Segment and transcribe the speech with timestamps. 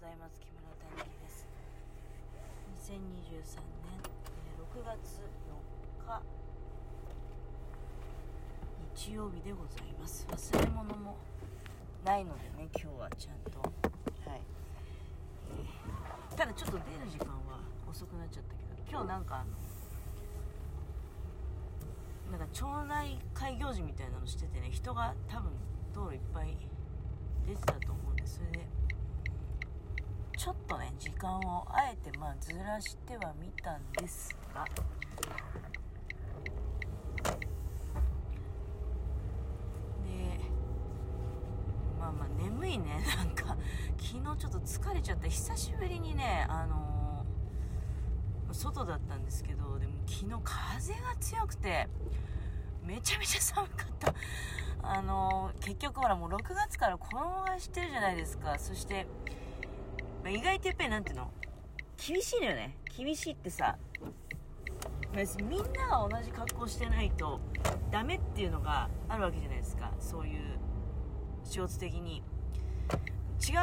[0.00, 0.40] ございます。
[0.40, 0.64] 木村
[0.96, 1.46] 谷です。
[2.88, 4.00] 2023年
[4.56, 5.60] 6月4
[6.08, 6.24] 日。
[8.96, 10.26] 日曜日でございます。
[10.30, 11.16] 忘れ物も
[12.02, 13.60] ないのでね今日はちゃんと。
[13.60, 13.68] は
[14.36, 14.40] い、
[15.50, 19.44] えー、ただちょっと出る時間は遅くなっちゃったけど今日なんかあ
[22.32, 25.52] のなんか町内会行事みたいなのしててね人が多分
[25.92, 26.56] 道路いっぱい
[27.46, 28.79] 出てたと思うんでそれで
[30.42, 34.70] ちょっとね時間をあえてまあずらしてはみたんですがで
[41.98, 43.04] まあまあ眠いね。
[43.18, 43.54] なんか
[43.98, 51.86] 昨日ちょっと疲れちゃった久しぶりにねあのー、外だったんですけどでも昨日風が強くて
[52.82, 54.14] めちゃめちゃ寒かった。
[54.82, 58.58] あの、結局ほらもう6月からこのまましてるじゃないですか。
[58.58, 59.06] そして
[60.22, 61.30] まあ、意外とやっぱりなんていうの？
[61.96, 62.76] 厳しいのよね。
[62.96, 63.76] 厳しいってさ
[65.12, 67.40] みんなが同じ格好してないと
[67.90, 69.92] ダメっていうのがあるわけじゃないですか。
[69.98, 70.58] そういう
[71.44, 72.22] 仕事的に。
[73.40, 73.56] 違う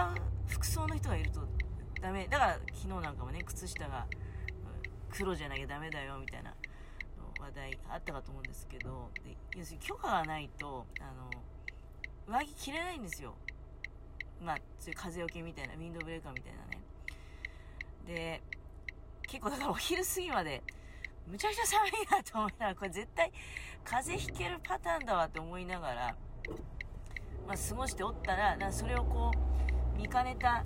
[0.47, 1.41] 服装の人がいると
[2.02, 2.27] ダメ。
[2.27, 4.05] だから昨日なんかもね靴下が
[5.09, 6.53] 黒じゃなきゃダメだよみたいな
[7.39, 9.09] 話題あったかと思うんですけど。
[9.55, 13.36] 要するに許可がないとあの上着着れないんですよ。
[14.41, 16.81] まあ、そういう風よけみたいな、ウィンドブレーカーみたいなね。
[18.05, 18.41] で、
[19.27, 20.63] 結構だからお昼過ぎまで、
[21.27, 23.31] むちゃくちゃ寒いなと思いながら、これ絶対
[23.83, 26.15] 風邪ひけるパターンだわって思いながら、
[27.47, 30.63] まあ、過ごしておったら、なそれをこう、見かねた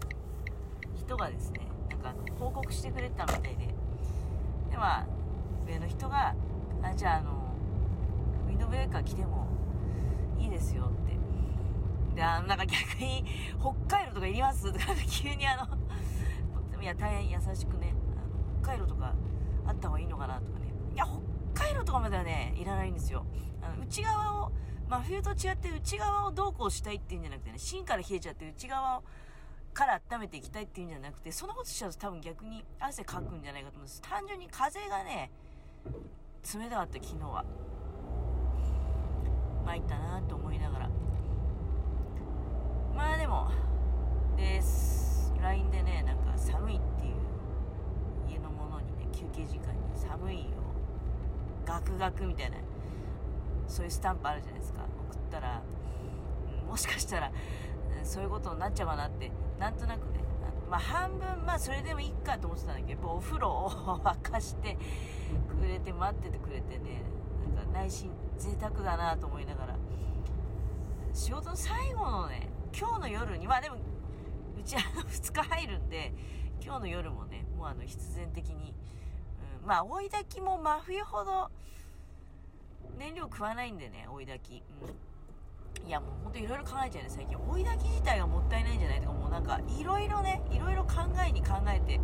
[0.96, 3.68] 人がですね、なんか報告してくれたみたいで、
[4.70, 5.08] で、まあ、
[5.68, 6.36] 上の人が、
[6.84, 7.56] あ、じゃあ、あの、
[8.48, 9.48] ウィンドブレーカー着ても
[10.38, 11.21] いいですよって
[12.16, 13.26] で、あの、なんか逆に、
[13.60, 14.72] 北海道とかいります？
[14.72, 15.78] とか、急にあの、
[16.82, 19.14] いや、大変優しくね、あの北海道とか
[19.66, 20.68] あった方がいいのかなとかね。
[20.94, 21.06] いや、
[21.54, 23.26] 北海道とかまではね、いらないんですよ。
[23.62, 24.52] あの内側を、
[24.90, 29.04] 真冬と違って内側をどうこうしたいっていうんじゃなくてね、芯から冷えちゃって内側を、
[29.74, 34.02] から温めていきたいっていうんじゃなくて、そんなことしちゃうと多分逆に汗かくんじゃないかと思うんです。
[34.02, 35.32] 単純に風がね、
[36.54, 37.46] 冷たかった昨日は。
[39.66, 40.90] 参ったなと思いながら。
[43.02, 43.50] まあでも、
[44.38, 45.34] です。
[45.42, 47.16] LINE でね、なんか寒いっていう
[48.30, 50.52] 家のものにね、休憩時間に寒いよ。
[51.66, 52.58] ガクガクみたいな、
[53.68, 54.82] そういうスタンプあるじゃないですか。
[55.10, 55.64] 送ったら、
[56.70, 57.32] もしかしたら、
[58.04, 60.20] そういうことになっちゃうかなって、なんとなくね、
[60.70, 63.70] まあ半分、まあそれでもいいかと思ってたんだけど、やっぱお風呂を
[64.04, 64.78] 沸かして
[65.60, 67.02] くれて待っててくれてね、
[67.56, 69.76] なんか内心贅沢だなと思いながら、
[71.14, 76.14] 仕事の最後のね、今日の夜に、まあでも、うちあの2日入るんで、
[76.64, 78.74] 今日の夜もね、もうあの必然的に、
[79.62, 81.50] うん、まあ追い炊きも真冬ほど
[82.98, 84.64] 燃料食わないんでね、追い炊き。
[85.82, 87.38] うん、いやもうほんといろいろ考えちゃうね、最近。
[87.38, 92.00] 追い炊き自体がもったいないんじゃないとか、もうなんかいろいろね、いろいろ考えに考えて、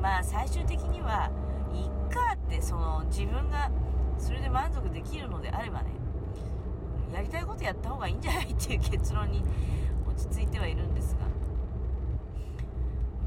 [0.00, 1.30] まあ最終的には、
[1.72, 3.70] いっかって、その自分が
[4.18, 5.90] それで満足できるのであればね、
[7.12, 9.42] やりたいことやった方がいいんじゃないっていう結論に
[10.06, 11.26] 落ち着いてはいるんですが。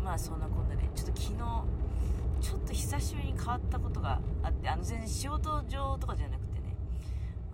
[0.03, 1.38] まあそんなこんなで、ね、ちょっと昨日
[2.41, 6.75] ちょっと久しぶりに変わったことがあってあの全然仕事上とかじゃなくてね。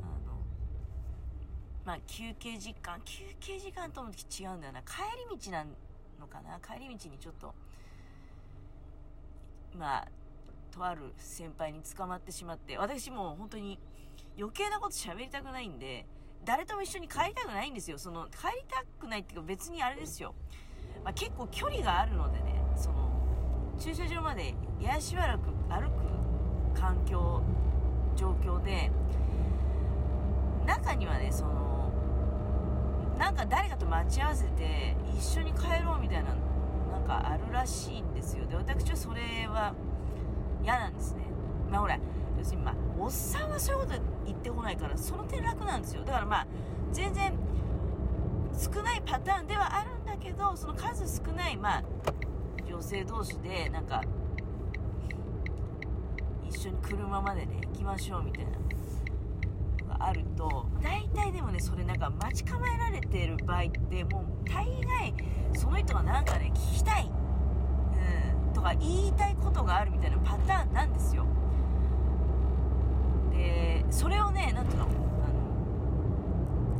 [0.02, 0.34] あの
[1.86, 3.00] まあ休憩時間。
[3.06, 4.82] 休憩時間と思う時違うんだよな。
[4.82, 5.66] 帰り道な
[6.20, 6.60] のかな？
[6.60, 7.54] 帰り道にちょっと
[9.78, 10.08] まあ
[10.76, 13.80] とある先輩に捕まってしまって私も本当に
[14.38, 16.06] 余計なこと喋りたくないんで
[16.44, 17.98] 誰とも一緒に帰りたくないんですよ。
[17.98, 20.34] その、帰りたくないっていうか別にあれですよ。
[21.04, 23.12] まあ、結構距離があるのでね、その、
[23.80, 25.90] 駐車場までややしばらく歩
[26.74, 27.42] く環境、
[28.16, 28.92] 状況で、
[30.66, 31.92] 中にはね、その、
[33.18, 36.36] なんか誰かと待ち合わせて一緒に帰ろうみたいな、
[36.92, 38.46] なんかあるらしいんですよ。
[38.46, 39.74] で、私はそれは
[40.64, 41.24] 嫌なんですね。
[41.70, 41.98] まあほら、
[42.38, 46.04] 要するにまあ、おっさんはそういうこと言ってこないから、その点楽なんですよ。
[46.04, 46.48] だからまあ、
[46.92, 47.34] 全然、
[48.58, 51.84] 少ないパターンではあるんだけど、その数少ない、まあ、
[52.68, 54.02] 女性同士で、なんか、
[56.48, 58.62] 一緒に車までね、行きましょうみたいなの。
[59.92, 65.14] があると大体でもねそれなんか待ち構えられてる場合ってもう大概
[65.54, 67.12] その人がなんかね聞きたい、
[68.48, 71.26] うん、とか言いたいことがあるみたいなパターンなんですよ
[73.32, 74.88] でそれをね何ていうのあ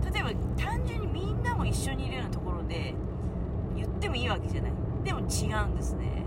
[0.06, 2.96] の例えば単純にみんなも一緒にいるようなところで
[3.76, 4.72] 言ってもいいわけじゃない。
[5.04, 6.24] でも違うんですね。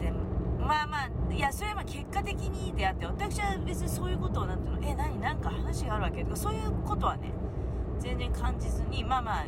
[0.00, 0.12] で
[0.58, 7.32] まあまあいやそれはまあ結果的にであって私は別にそういうことをなんていうのえ何なんか話があるわけとかそういうことはね
[8.00, 9.46] 全然感じずにまあまあ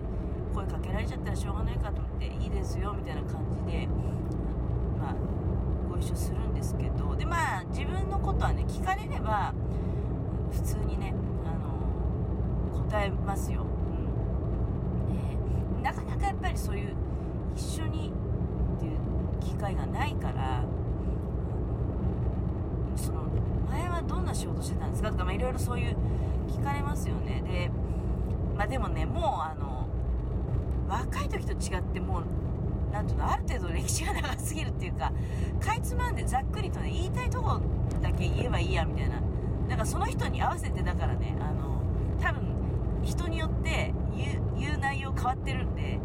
[0.54, 3.88] 声かけられちゃったらしょうがないかと思っていいですよみたいな感じで
[5.00, 5.14] まあ
[5.90, 9.52] ご一緒するんですけどでまあ自分のことはね聞かれれば
[10.52, 11.14] 普通にね
[13.00, 13.62] えますよ、
[15.08, 16.94] うん、でなかなかやっぱりそういう
[17.54, 18.12] 一緒に
[18.76, 18.92] っていう
[19.40, 20.64] 機会がないから
[22.96, 23.22] その
[23.70, 25.10] 前はどんな仕事してたんですか？
[25.10, 25.96] とか、まあ、いろいろそういう
[26.48, 27.42] 聞かれますよね。
[27.46, 27.70] で
[28.56, 29.86] まあでもねもうあの
[30.88, 32.24] 若い時と違ってもう
[32.92, 35.10] なんていうのある程度歴史が長すぎるっていうか
[35.60, 37.60] かいつまんでざっくりとね言いたいとこ
[38.02, 39.16] だけ言えばいいやみたいな。
[39.68, 41.80] だからその人に合わせてだからねあの
[42.20, 42.42] 多分
[43.02, 45.98] 人によって言う言う内容変わってるんで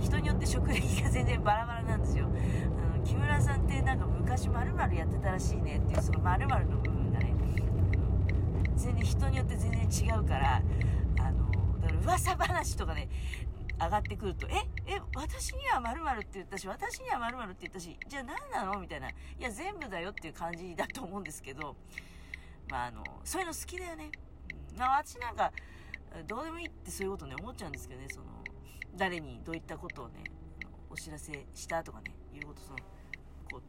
[0.00, 7.34] 人によって職歴が全然バラバラなんですよあの木村さんってなんか昔まるやってたらしいねっていうそのまるの部分がね
[8.76, 10.62] 全然人によって全然違うから
[11.18, 13.08] あのだから噂話とかね
[13.80, 14.52] 上がってくると、え、
[14.86, 18.80] え、私には〇〇って言ったし、私には〇〇って言ったし、じゃあ何なの？
[18.80, 19.08] みたいな。
[19.08, 21.76] いや、全部だよっていう感じだと思うんですけど、
[22.70, 24.10] まあ、あの、そういうの好きだよね。
[24.74, 25.50] うん、ま、私なんか、
[26.22, 28.26] どうでもいいってそういうことね、思っちゃうんですけどね、その、
[28.96, 30.24] 誰にどういったことをね、
[30.88, 32.78] お知らせしたとかね、いうこと、その、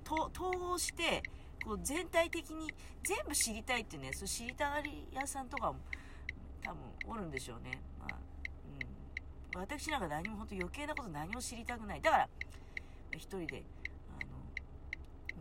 [0.05, 1.23] こう、統合して、
[1.65, 2.71] こう、全体的に
[3.03, 5.79] 全部知りたいってね、そう知りたがり屋さんとかも、
[6.61, 7.81] 多分おるんでしょうね。
[7.99, 8.15] まあ
[9.55, 12.01] 私なんか何も本当余計なこと何も知りたくない。
[12.01, 12.29] だから、
[13.13, 13.63] 一人で、
[14.19, 14.25] あ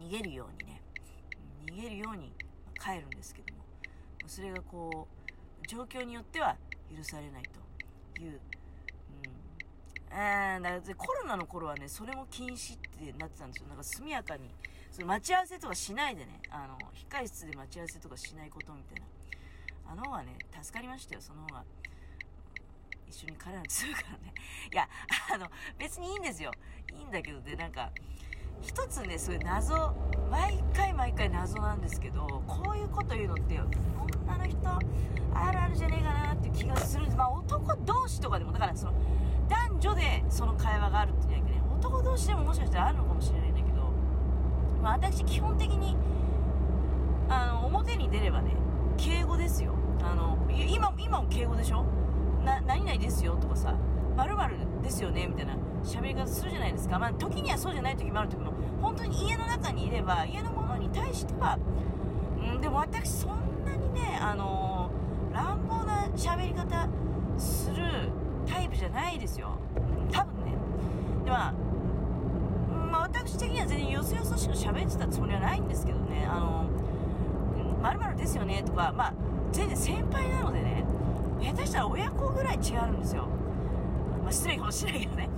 [0.00, 0.80] の、逃げるようにね、
[1.66, 2.32] 逃げるように
[2.80, 3.64] 帰るんですけども、
[4.26, 6.56] それがこう、状況によっては
[6.96, 7.42] 許されない
[8.16, 8.40] という、
[10.10, 10.16] うん。
[10.16, 13.68] あだからコロナの頃はね、それも禁止ってなってたんですよ。
[13.68, 14.50] なんか速やかに、
[14.90, 16.78] その待ち合わせとかしないでね、あの、
[17.10, 19.06] 控室で待ち合わせとかしないことみたいな。
[19.86, 21.64] あの方がね、助かりましたよ、その方が。
[23.08, 24.34] 一緒に彼らにするからね。
[24.72, 24.88] いや、
[25.32, 25.48] あの、
[25.78, 26.50] 別にいいんですよ。
[26.92, 27.90] いいんだけどで、なんか、
[28.66, 29.94] 一つね、そうい謎、
[30.30, 33.60] 毎回毎回謎なんですけど、こういうこと言うのって、
[34.26, 34.68] 女の人、
[35.34, 37.16] あるあるじゃねえかなって気がするんです。
[37.16, 38.94] まあ、男同士とかでも、だからその、
[39.48, 43.82] 男女でその会話があるっていうわけね、男同士でももしかしたらあるのかもしれないんだけど、
[44.82, 45.96] まあ、私基本的に、
[47.28, 48.56] あの、表に出ればね、
[48.96, 49.74] 敬語ですよ。
[50.02, 51.84] あの、今、今も敬語でしょ？
[52.44, 53.74] な何々ですよとかさ
[54.14, 56.98] まるですよねみたいな喋り方するじゃないですか。
[56.98, 66.88] まあ時にはそうじゃない時もある時も本当に家の中にいれば家のものに対してはんでも私そんなにねあのー、乱暴な喋り方
[67.38, 68.10] する
[68.46, 69.58] タイプじゃないですよ。
[70.12, 70.52] 多分ね。
[71.24, 71.52] では
[72.92, 76.26] まあ私的には全然よそよそしく喋ってたつもりはないんですけどね。
[76.30, 76.64] あの
[77.82, 79.14] まるですよねとかまあ
[79.52, 80.84] 全然先輩なのでね
[81.42, 83.26] 下手したら親子ぐらい違うんですよ。
[84.24, 85.28] まあ、失礼かもしれないけどね。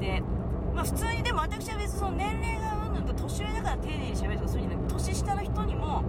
[0.00, 0.22] で、
[0.74, 6.02] まあ、普通にでも私は別にその年齢がうんぬんと年上だから丁寧に喋るとかそういうね、年下の人にも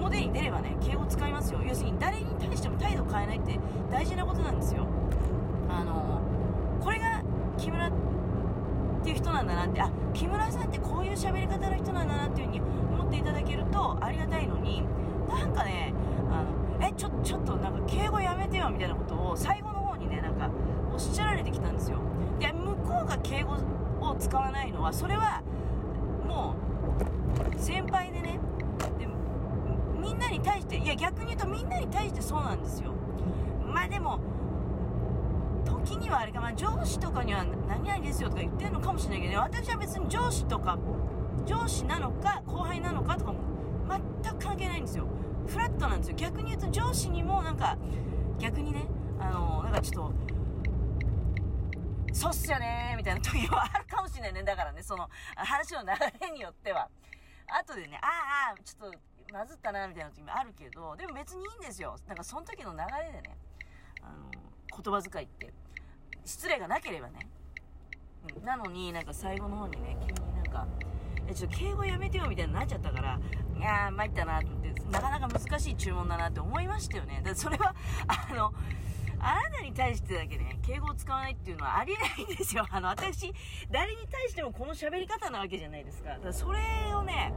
[0.00, 1.60] 表に出ればね、敬語使いますよ。
[1.62, 3.58] 要するに誰に対しても態度変えないって
[3.90, 4.86] 大事なことなんですよ。
[5.68, 6.20] あの、
[6.80, 7.22] これが
[7.58, 7.92] 木村っ
[9.04, 14.82] ていう人なんだなって、あ、木村さんってこういう喋り方の人なんだなっていう風に思っていただけるとありがたいのに、
[15.28, 15.92] なんかね、
[16.30, 16.42] あ
[16.82, 19.69] の、えちょちょっとなんか敬語やめてよみたいなことを最後
[21.00, 21.98] しゃられてきたんですよ。
[22.38, 23.56] で向こうが敬語
[24.00, 25.42] を使わないのはそれは
[26.26, 26.54] も
[27.56, 28.38] う先輩でね
[28.98, 29.08] で
[30.00, 32.92] みんなに対していや逆に言うとみんなに対してそうなんですよ。
[33.66, 34.20] まあでも
[35.64, 40.78] 時にはあれか、まあ、上司とかには何々ですよとか言ってるのかもしれないけど、私は別に上司とか
[41.46, 43.38] 上司なのか後輩なのかとかも
[44.22, 45.06] 全く関係ないんですよ。
[45.46, 46.16] フラットなんですよ。
[46.16, 47.76] 逆に言うと上司にもなんか
[48.38, 48.86] 逆にね
[49.18, 50.12] あのなんかちょっと
[52.12, 54.42] そうっすよねみたいな 時はあるかもしれないね。
[54.42, 55.88] だからねその話の流
[56.20, 56.88] れによっては。
[57.52, 58.98] 後でねああちょっと
[59.32, 61.96] まずったなみたいな時もあるけどでも別にいいんですよ。
[62.06, 63.36] なんかその時の流れでね
[64.02, 65.52] あの言葉遣いって
[66.24, 67.18] 失礼がなければね、
[68.42, 70.66] なのになんか最後の方にね急になんか
[71.26, 73.18] えちょっと敬語やめてよみたいになっちゃったから
[73.56, 77.22] いやー参ったなと思ってなかなか難しい注文だなって思いましたよね。
[77.24, 77.74] だそれは
[78.06, 78.52] あの
[79.20, 82.66] あなたに対してだけね、敬語を使わないっていうのはありえないんですよ。
[82.72, 83.32] あの、私、
[83.70, 86.10] 誰に対してもこの喋り方なわけじゃないですか。
[86.10, 86.58] だからそれ
[86.94, 87.32] をね、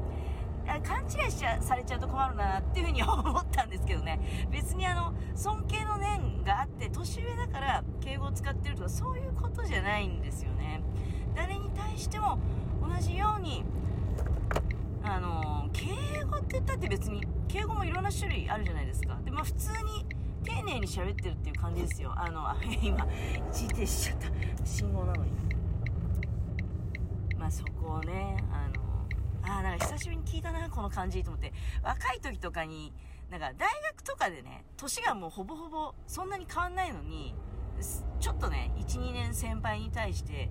[0.84, 4.20] 勘違いしちゃされちゃうと困るなっていうふうに思ったんですけどね。
[4.50, 10.82] 別にあの、尊敬の念があって、年上だから敬語を使ってるとか、そういうことじゃないんですよね。
[11.36, 12.40] 誰に対しても
[12.82, 13.64] 同じように
[15.04, 20.06] あの敬語って言ったって別に敬語もいろんな種類あるじゃないですかでまあ普通に
[20.44, 22.14] 丁寧に喋ってるっていう感じですよ。
[22.16, 22.46] あの
[22.82, 23.08] 今
[23.52, 24.18] 一時停止しちゃっ
[24.58, 24.66] た。
[24.66, 25.32] 信号なのに。
[27.38, 28.84] まあそこをねあの
[29.44, 31.54] あなんか久しぶりに聞いたなこの感じと思って。
[31.84, 32.94] 若い時とかに
[33.30, 37.36] なんか大学とかでね年がもうほぼほぼそんなに変わんないのに
[38.20, 40.50] ちょっとね12年先輩に対して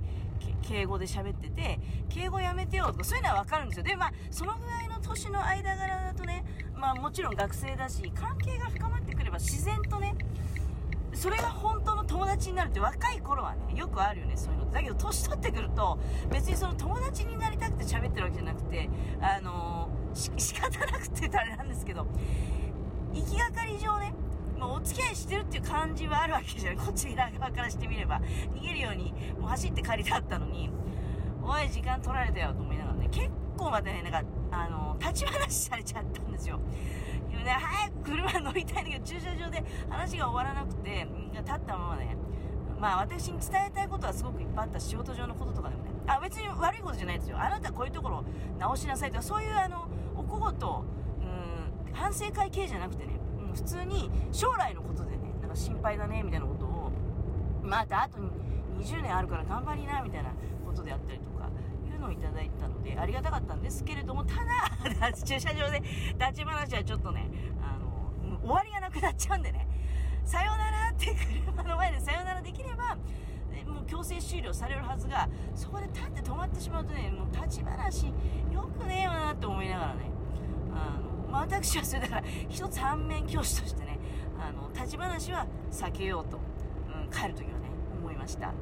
[0.63, 3.85] 敬語で喋ってて敬語やめてよとかそういうのは分かるんですよ。
[3.85, 6.45] でまあそのぐらいの年の間柄だとね
[6.75, 10.15] まあもちろん学生だし関係が深まってば自然とね
[11.15, 14.71] それが本当の友達になるって若い頃はねよくあるよねそういうの。
[14.71, 15.99] だけど年取ってくると
[16.31, 18.89] 別にその友達になりたくて喋ってるわけじゃなくて
[19.21, 22.07] あのー、仕方なくて言ったらあれなんですけど
[23.13, 24.15] 行きがかり上ね
[24.59, 26.77] まあ、お付き合いしてるっていう感じはあるわけじゃない。
[26.77, 28.21] こっち側からしてみれば。
[28.55, 30.71] 逃げるようにもう走って帰りたったのに
[31.43, 34.23] おい時間取られたよと思いながらね結構またねなんか
[34.53, 36.61] あの立ち話されちゃったんですよ。
[37.43, 42.17] ね、早く車乗りたいんだけど駐車場で話が終わらなくて立ったままね
[42.79, 47.39] まあ私に伝えたいことはすごくいっぱいあった仕事上のこととかでもねあ別に悪いことじゃないですよ。
[47.41, 48.25] あなたこういうところ
[48.59, 50.85] 直しなさいとかそういうあのおこごと
[51.21, 56.91] うん反省会系じゃなくてねうん普通に将来のことでねなんか心配だねみたいなことを
[57.63, 58.19] またあと
[58.79, 60.31] 20年あるから頑張りなみたいな
[60.67, 61.32] ことであったりとか。
[62.03, 64.35] のをいただいたのでありがたかったんですけれどもた
[65.01, 65.81] だ 駐車場で
[66.19, 67.31] 立ち話はちょっとね
[67.63, 69.67] あの終わりがなくなっちゃうんでね
[70.25, 71.15] さよならって
[71.47, 72.97] 車の前でさよならできれば
[73.67, 78.07] もう強制終了されるはずがそこで立って止まってしまうとねもう立ち話
[78.51, 80.11] よくねえよなって思いながらね
[80.75, 83.99] あのまあ、私はそれだから一つ反面教師としてね
[84.39, 88.53] あの立ち話は避けようと、うん、帰る時はね思いました。